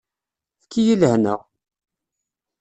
Efk-iyi 0.57 0.95
lehna! 1.01 1.35